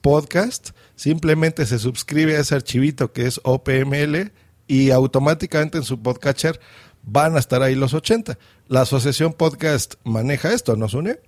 [0.00, 4.32] podcasts, simplemente se suscribe a ese archivito que es OPML
[4.66, 6.60] y automáticamente en su podcatcher
[7.02, 8.38] van a estar ahí los 80.
[8.68, 11.20] La asociación podcast maneja esto, ¿no, Sune?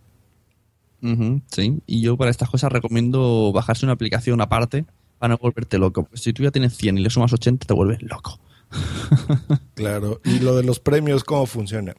[1.03, 4.85] Ujú, sí, y yo para estas cosas recomiendo bajarse una aplicación aparte
[5.19, 6.03] para no volverte loco.
[6.03, 8.39] Porque si tú ya tienes 100 y le sumas 80, te vuelves loco.
[9.75, 10.21] Claro.
[10.25, 11.95] ¿Y lo de los premios cómo funciona?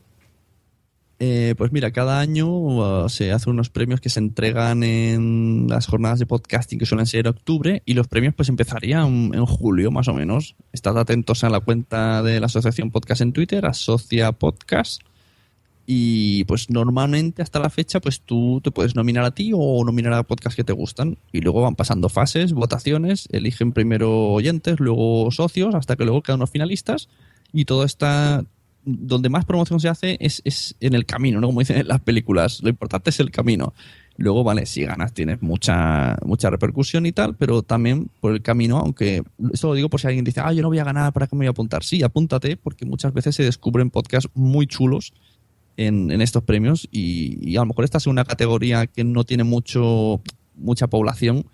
[1.18, 5.88] Eh, pues mira, cada año uh, se hacen unos premios que se entregan en las
[5.88, 9.90] jornadas de podcasting que suelen ser en octubre y los premios pues empezarían en julio
[9.90, 10.56] más o menos.
[10.72, 15.02] Estad atentos a la cuenta de la Asociación Podcast en Twitter, Asocia Podcast.
[15.94, 20.14] Y pues normalmente hasta la fecha pues tú te puedes nominar a ti o nominar
[20.14, 25.30] a podcasts que te gustan y luego van pasando fases, votaciones, eligen primero oyentes, luego
[25.32, 27.10] socios, hasta que luego quedan unos finalistas
[27.52, 28.46] y todo está
[28.86, 31.48] donde más promoción se hace es, es en el camino, ¿no?
[31.48, 33.74] Como dicen en las películas, lo importante es el camino.
[34.16, 38.78] Luego, vale, si ganas tienes mucha, mucha repercusión y tal, pero también por el camino,
[38.78, 41.28] aunque esto lo digo por si alguien dice, ah, yo no voy a ganar, ¿para
[41.28, 41.84] qué me voy a apuntar?
[41.84, 45.12] Sí, apúntate, porque muchas veces se descubren podcasts muy chulos
[45.78, 49.24] en, en estos premios y, y a lo mejor estás en una categoría que no
[49.24, 50.22] tiene mucho
[50.56, 51.46] mucha población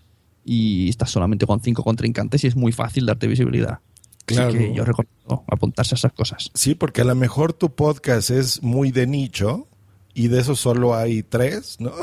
[0.43, 3.79] y estás solamente con cinco contrincantes y es muy fácil darte visibilidad.
[4.25, 4.49] Claro.
[4.49, 6.51] Así que yo recomiendo apuntarse a esas cosas.
[6.53, 9.67] Sí, porque a lo mejor tu podcast es muy de nicho
[10.13, 11.93] y de eso solo hay tres, ¿no?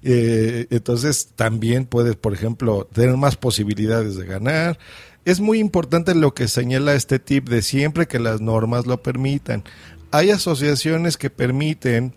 [0.00, 4.78] Eh, entonces también puedes, por ejemplo, tener más posibilidades de ganar.
[5.24, 9.64] Es muy importante lo que señala este tip de siempre que las normas lo permitan.
[10.10, 12.14] Hay asociaciones que permiten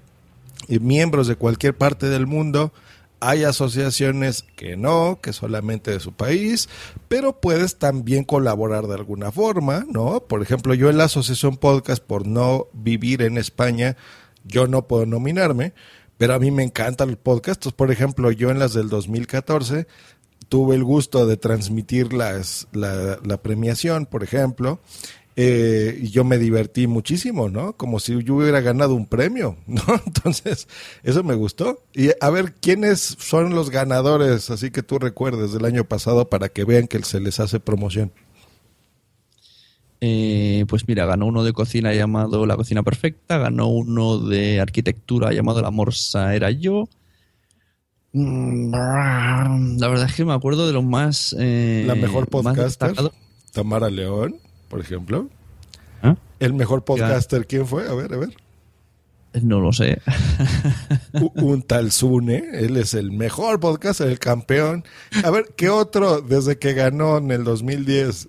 [0.68, 2.72] eh, miembros de cualquier parte del mundo.
[3.20, 6.70] Hay asociaciones que no, que solamente de su país,
[7.08, 10.22] pero puedes también colaborar de alguna forma, ¿no?
[10.22, 13.96] Por ejemplo, yo en la Asociación Podcast, por no vivir en España,
[14.44, 15.74] yo no puedo nominarme,
[16.18, 17.72] pero a mí me encantan los podcasts.
[17.74, 19.86] Por ejemplo, yo en las del 2014
[20.50, 24.80] tuve el gusto de transmitir las, la, la premiación, por ejemplo,
[25.36, 27.74] eh, y yo me divertí muchísimo, ¿no?
[27.78, 29.82] Como si yo hubiera ganado un premio, ¿no?
[30.06, 30.68] Entonces,
[31.04, 31.80] eso me gustó.
[31.94, 36.50] Y a ver, ¿quiénes son los ganadores, así que tú recuerdes del año pasado para
[36.50, 38.12] que vean que se les hace promoción?
[40.04, 45.32] Eh, pues mira, ganó uno de cocina llamado La Cocina Perfecta, ganó uno de arquitectura
[45.32, 46.90] llamado La Morsa Era Yo.
[48.14, 48.72] Mm,
[49.80, 51.36] La verdad es que me acuerdo de los más.
[51.40, 52.94] eh, La mejor podcaster.
[53.54, 54.40] Tamara León,
[54.72, 55.30] por ejemplo.
[56.02, 56.16] ¿Ah?
[56.40, 57.88] El mejor podcaster, ¿quién fue?
[57.88, 58.30] A ver, a ver.
[59.44, 60.02] No lo sé.
[61.36, 64.84] Un tal Zune, él es el mejor podcaster, el campeón.
[65.24, 68.28] A ver, ¿qué otro desde que ganó en el 2010,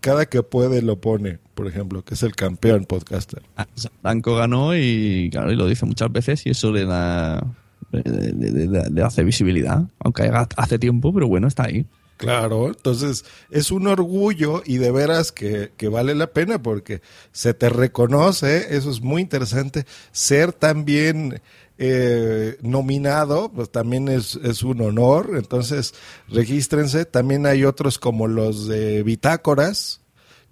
[0.00, 3.42] cada que puede lo pone, por ejemplo, que es el campeón podcaster?
[3.56, 3.66] Ah,
[4.02, 7.46] Blanco ganó y, claro, y lo dice muchas veces y eso le da.
[7.92, 8.02] Le,
[8.32, 11.86] le- le- le hace visibilidad, aunque hace tiempo, pero bueno, está ahí.
[12.16, 17.52] Claro, entonces es un orgullo y de veras que, que, vale la pena porque se
[17.52, 21.42] te reconoce, eso es muy interesante, ser también
[21.78, 25.94] eh, nominado, pues también es, es, un honor, entonces
[26.28, 30.00] regístrense, también hay otros como los de Bitácoras,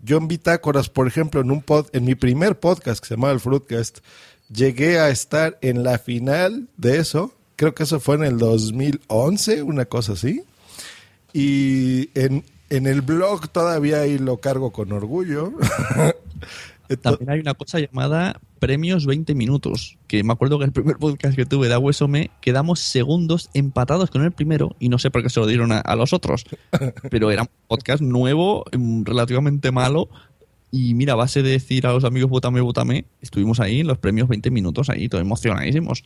[0.03, 3.35] yo en Bitácoras, por ejemplo, en, un pod, en mi primer podcast que se llamaba
[3.35, 3.99] el Fruitcast,
[4.53, 9.63] llegué a estar en la final de eso, creo que eso fue en el 2011,
[9.63, 10.43] una cosa así.
[11.33, 15.53] Y en, en el blog todavía ahí lo cargo con orgullo.
[17.03, 21.37] También hay una cosa llamada premios 20 minutos, que me acuerdo que el primer podcast
[21.37, 25.31] que tuve de Aguesome quedamos segundos empatados con el primero y no sé por qué
[25.31, 26.45] se lo dieron a, a los otros,
[27.11, 30.09] pero era un podcast nuevo, mm, relativamente malo,
[30.73, 33.99] y mira, a base de decir a los amigos votame, votame, estuvimos ahí en los
[33.99, 36.05] premios 20 minutos, ahí, todos emocionadísimos.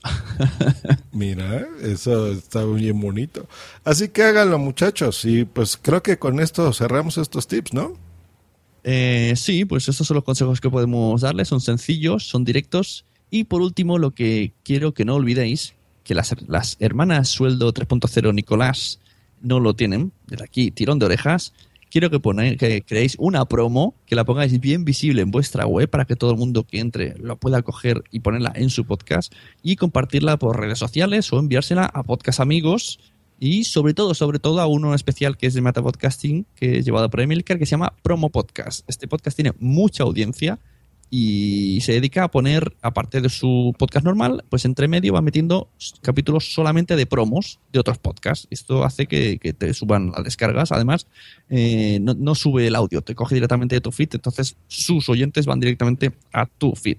[1.13, 3.47] mira, eso está bien bonito.
[3.85, 5.25] Así que háganlo, muchachos.
[5.27, 7.93] Y pues creo que con esto cerramos estos tips, ¿no?
[8.85, 11.49] Eh, sí, pues estos son los consejos que podemos darles.
[11.49, 13.05] Son sencillos, son directos.
[13.31, 15.75] Y por último, lo que quiero que no olvidéis,
[16.05, 18.99] que las, las hermanas sueldo 3.0 Nicolás
[19.43, 20.13] no lo tienen.
[20.27, 21.53] Desde aquí, tirón de orejas
[21.95, 25.89] quiero que, ponéis, que creéis una promo, que la pongáis bien visible en vuestra web
[25.89, 29.33] para que todo el mundo que entre lo pueda coger y ponerla en su podcast
[29.63, 32.99] y compartirla por redes sociales o enviársela a podcast amigos
[33.39, 36.85] y sobre todo, sobre todo a uno especial que es de Meta Podcasting, que es
[36.85, 38.85] llevado por Emilcar, que se llama Promo Podcast.
[38.89, 40.59] Este podcast tiene mucha audiencia
[41.17, 45.69] y se dedica a poner, aparte de su podcast normal, pues entre medio va metiendo
[46.03, 48.49] capítulos solamente de promos de otros podcasts.
[48.51, 50.73] Esto hace que, te suban las descargas.
[50.73, 51.07] Además,
[51.51, 55.47] eh, no, no, sube el audio, te coge directamente de tu feed, entonces sus oyentes
[55.47, 56.99] van directamente a tu feed.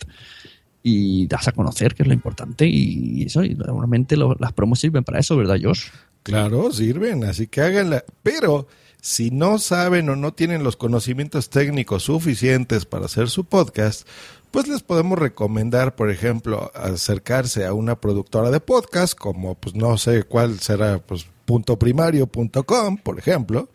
[0.82, 4.80] Y das a conocer, que es lo importante, y eso, y normalmente lo, las promos
[4.80, 5.88] sirven para eso, ¿verdad, Josh?
[6.24, 8.06] Claro, sirven, así que háganla.
[8.24, 8.66] Pero
[9.06, 14.08] si no saben o no tienen los conocimientos técnicos suficientes para hacer su podcast,
[14.50, 20.00] pues les podemos recomendar, por ejemplo, acercarse a una productora de podcast, como pues no
[20.00, 23.70] sé cuál será, pues puntoprimario.com, por ejemplo,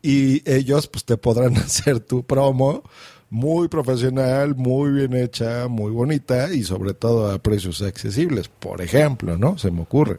[0.00, 2.82] y ellos pues te podrán hacer tu promo
[3.28, 9.36] muy profesional, muy bien hecha, muy bonita y sobre todo a precios accesibles, por ejemplo,
[9.36, 9.58] ¿no?
[9.58, 10.18] Se me ocurre.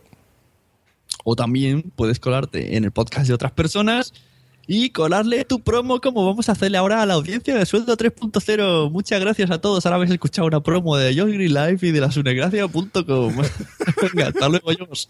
[1.23, 4.13] O también puedes colarte en el podcast de otras personas
[4.67, 8.91] y colarle tu promo como vamos a hacerle ahora a la audiencia de Sueldo 3.0.
[8.91, 9.86] Muchas gracias a todos.
[9.86, 12.93] Ahora habéis escuchado una promo de Josh Green Life y de la sunegracia.com.
[14.01, 15.06] Venga, hasta luego, Josh.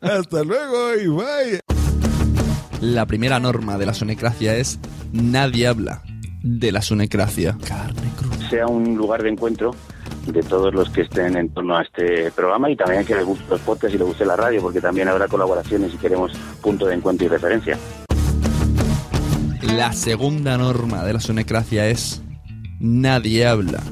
[0.00, 1.60] hasta luego y bye.
[2.80, 4.80] La primera norma de la sunecracia es
[5.12, 6.02] nadie habla
[6.42, 7.56] de la sunecracia.
[7.66, 8.48] Carne cruda.
[8.50, 9.74] Sea un lugar de encuentro
[10.26, 13.44] de todos los que estén en torno a este programa y también que les guste
[13.48, 16.94] los podcasts y les guste la radio, porque también habrá colaboraciones y queremos punto de
[16.94, 17.78] encuentro y referencia.
[19.74, 22.20] La segunda norma de la sunecracia es
[22.80, 23.82] nadie habla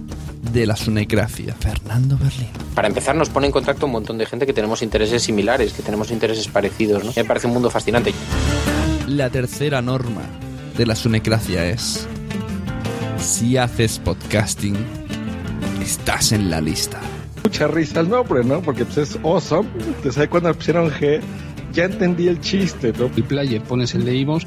[0.52, 1.54] de la sunecracia.
[1.54, 2.48] Fernando Berlín.
[2.74, 5.82] Para empezar nos pone en contacto un montón de gente que tenemos intereses similares, que
[5.82, 7.12] tenemos intereses parecidos, ¿no?
[7.14, 8.12] Me parece un mundo fascinante.
[9.06, 10.22] La tercera norma
[10.76, 12.06] de la sunecracia es
[13.18, 14.76] si haces podcasting
[15.82, 17.00] estás en la lista.
[17.44, 18.60] Mucha risa el nombre, ¿no?
[18.62, 19.68] Porque pues, es awesome.
[20.02, 21.20] Te sabes cuando pusieron G,
[21.72, 23.10] ya entendí el chiste, ¿no?
[23.16, 24.46] El player pones el de Ivos,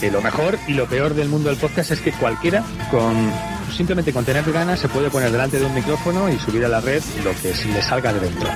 [0.00, 3.32] Que lo mejor y lo peor del mundo del podcast es que cualquiera con
[3.76, 6.80] simplemente con tener ganas se puede poner delante de un micrófono y subir a la
[6.80, 8.48] red lo que le salga de dentro.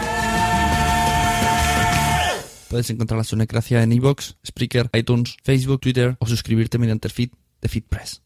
[2.68, 7.30] Puedes encontrar la Sunecracia en iVoox, Spreaker, iTunes, Facebook, Twitter o suscribirte mediante el feed
[7.60, 8.25] de FeedPress.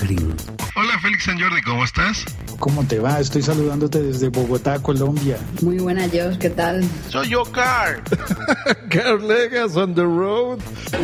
[0.00, 0.34] Green.
[0.74, 2.24] Hola Félix San Jordi, ¿cómo estás?
[2.58, 3.20] ¿Cómo te va?
[3.20, 5.36] Estoy saludándote desde Bogotá, Colombia.
[5.60, 6.84] Muy buena, Josh, ¿qué tal?
[7.08, 8.02] Soy yo, Carl.
[8.90, 10.58] Carl Legas on the road.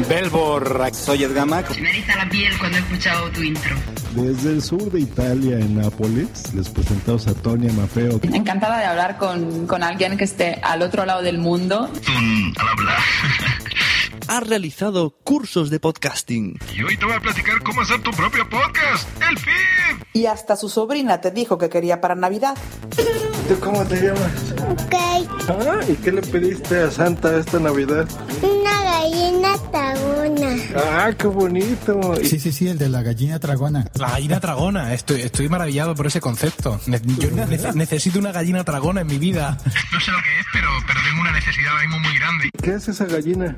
[0.09, 1.77] Belbor, soy Edgamac.
[1.79, 3.77] Me eriza la piel cuando he escuchado tu intro.
[4.15, 8.21] Desde el sur de Italia, en Nápoles, les presentamos a Tonia Mafeo.
[8.23, 11.91] Encantada de hablar con, con alguien que esté al otro lado del mundo.
[12.57, 12.99] al hablar.
[14.29, 16.59] Ha realizado cursos de podcasting.
[16.77, 20.03] Y hoy te voy a platicar cómo hacer tu propio podcast, el feed.
[20.13, 22.55] Y hasta su sobrina te dijo que quería para Navidad.
[23.49, 24.55] ¿Tú cómo te llamas?
[24.69, 24.95] Ok.
[25.49, 28.07] Ah, ¿y qué le pediste a Santa esta Navidad?
[28.43, 30.57] Una gallina tragona.
[30.77, 32.15] Ah, qué bonito.
[32.23, 33.87] Sí, sí, sí, el de la gallina tragona.
[33.95, 36.79] La gallina tragona, estoy, estoy maravillado por ese concepto.
[36.87, 39.57] Ne- Yo ne- necesito una gallina tragona en mi vida.
[39.93, 42.51] No sé lo que es, pero, pero tengo una necesidad ahora mismo muy grande.
[42.63, 43.57] ¿Qué es esa gallina?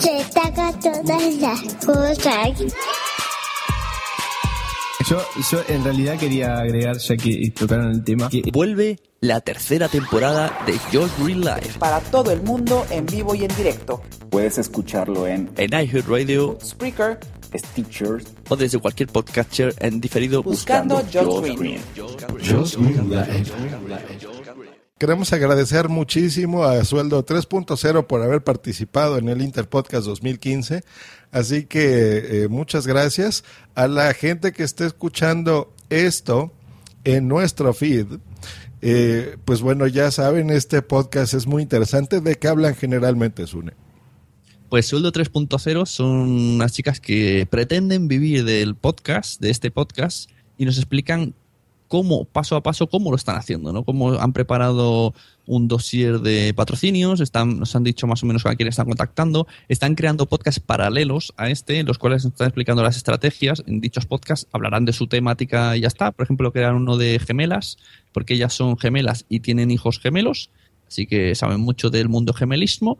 [0.00, 2.74] Se taca todas las cosas.
[5.08, 9.88] Yo, yo en realidad quería agregar, ya que tocaron el tema, que Vuelve la tercera
[9.88, 14.02] temporada de Josh Green Live Para todo el mundo, en vivo y en directo.
[14.30, 17.18] Puedes escucharlo en en iHeartRadio Spreaker,
[17.56, 21.56] Stitchers o desde cualquier podcatcher en diferido buscando buscando Josh
[22.50, 24.37] Josh Green.
[24.98, 30.82] Queremos agradecer muchísimo a Sueldo 3.0 por haber participado en el Interpodcast 2015.
[31.30, 33.44] Así que eh, muchas gracias
[33.76, 36.52] a la gente que esté escuchando esto
[37.04, 38.06] en nuestro feed.
[38.82, 42.20] Eh, pues bueno, ya saben, este podcast es muy interesante.
[42.20, 43.74] ¿De qué hablan generalmente, Sune?
[44.68, 50.64] Pues Sueldo 3.0 son unas chicas que pretenden vivir del podcast, de este podcast, y
[50.64, 51.34] nos explican
[51.88, 53.82] cómo, paso a paso, cómo lo están haciendo, ¿no?
[53.82, 55.14] Cómo han preparado
[55.46, 59.46] un dossier de patrocinios, están, nos han dicho más o menos a quién están contactando,
[59.68, 63.64] están creando podcasts paralelos a este, en los cuales están explicando las estrategias.
[63.66, 66.12] En dichos podcasts hablarán de su temática y ya está.
[66.12, 67.78] Por ejemplo, crearon uno de gemelas,
[68.12, 70.50] porque ellas son gemelas y tienen hijos gemelos,
[70.86, 72.98] así que saben mucho del mundo gemelismo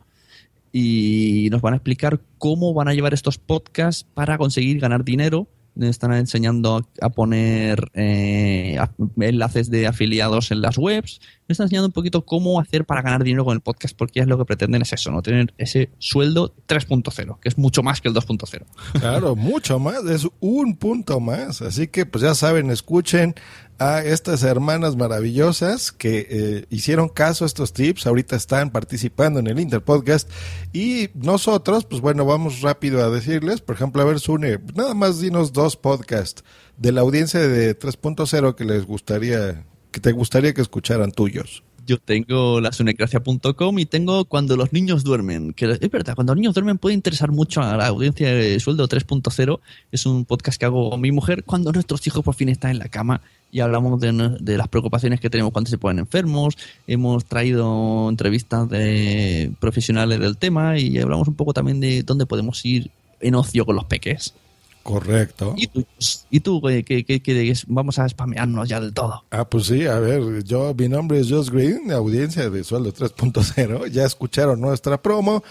[0.73, 5.49] y nos van a explicar cómo van a llevar estos podcasts para conseguir ganar dinero.
[5.79, 8.79] Están enseñando a poner eh,
[9.21, 11.21] enlaces de afiliados en las webs.
[11.49, 14.27] Nos están enseñando un poquito cómo hacer para ganar dinero con el podcast, porque es
[14.27, 18.09] lo que pretenden es eso, no tener ese sueldo 3.0, que es mucho más que
[18.09, 18.65] el 2.0.
[19.01, 21.63] Claro, mucho más, es un punto más.
[21.63, 23.35] Así que pues ya saben, escuchen
[23.79, 29.47] a estas hermanas maravillosas que eh, hicieron caso a estos tips, ahorita están participando en
[29.47, 30.31] el Interpodcast
[30.73, 35.21] y nosotros, pues bueno, vamos rápido a decirles, por ejemplo, a ver, Sune, nada más
[35.21, 36.43] dinos dos podcasts
[36.77, 41.63] de la audiencia de 3.0 que les gustaría, que te gustaría que escucharan tuyos.
[41.87, 45.55] Yo tengo la sunecracia.com y tengo Cuando los niños duermen.
[45.55, 48.87] Que es verdad, cuando los niños duermen puede interesar mucho a la audiencia de Sueldo
[48.87, 49.61] 3.0.
[49.91, 52.91] Es un podcast que hago mi mujer cuando nuestros hijos por fin están en la
[52.91, 56.57] cama y hablamos de, de las preocupaciones que tenemos cuando se ponen enfermos.
[56.87, 62.65] Hemos traído entrevistas de profesionales del tema y hablamos un poco también de dónde podemos
[62.65, 62.91] ir
[63.21, 64.35] en ocio con los peques.
[64.83, 65.55] Correcto.
[65.57, 65.85] ¿Y tú,
[66.31, 67.53] ¿Y tú qué, qué- qué?
[67.67, 69.23] Vamos a spamearnos ya del todo.
[69.31, 73.89] Ah, pues sí, a ver, yo, mi nombre es Josh Green, audiencia de sueldo 3.0,
[73.89, 75.43] ya escucharon nuestra promo,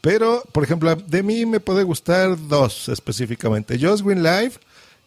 [0.00, 3.78] pero, por ejemplo, de mí me puede gustar dos específicamente.
[3.80, 4.52] Josh Green Live,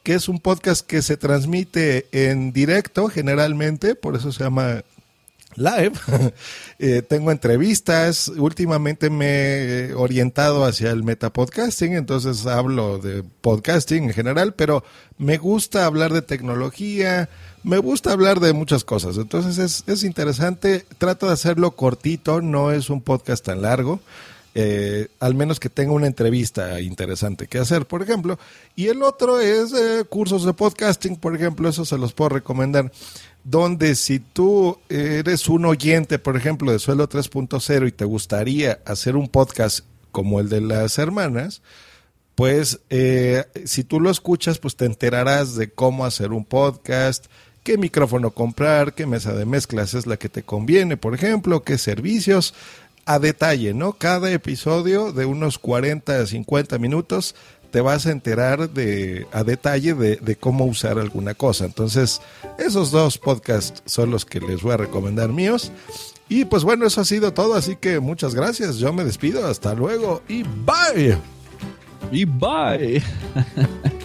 [0.08, 4.86] que es un podcast que se transmite en directo generalmente, por eso se llama
[5.58, 5.91] live.
[6.80, 8.30] Eh, tengo entrevistas.
[8.30, 9.26] Últimamente me
[9.88, 14.86] he orientado hacia el metapodcasting, entonces hablo de podcasting en general, pero
[15.18, 17.28] me gusta hablar de tecnología,
[17.64, 19.18] me gusta hablar de muchas cosas.
[19.18, 20.86] Entonces es, es interesante.
[20.99, 23.99] Trato de hacerlo cortito, no es un podcast tan largo.
[24.60, 28.39] Eh, al menos que tenga una entrevista interesante que hacer, por ejemplo.
[28.76, 32.91] Y el otro es eh, cursos de podcasting, por ejemplo, eso se los puedo recomendar
[33.43, 39.16] donde si tú eres un oyente, por ejemplo, de Suelo 3.0 y te gustaría hacer
[39.16, 39.82] un podcast
[40.12, 41.62] como el de las hermanas,
[42.34, 47.28] pues eh, si tú lo escuchas, pues te enterarás de cómo hacer un podcast,
[47.64, 51.78] qué micrófono comprar, qué mesa de mezclas es la que te conviene, por ejemplo, qué
[51.78, 52.53] servicios,
[53.08, 53.93] a detalle, ¿no?
[53.93, 57.36] Cada episodio de unos 40 a 50 minutos
[57.72, 61.66] te vas a enterar de a detalle de, de, cómo usar alguna cosa.
[61.66, 62.22] Entonces,
[62.60, 65.72] esos dos podcasts son los que les voy a recomendar míos.
[66.30, 68.78] Y pues bueno, eso ha sido todo, así que muchas gracias.
[68.78, 71.18] Yo me despido, hasta luego y bye.
[72.12, 73.01] Y bye.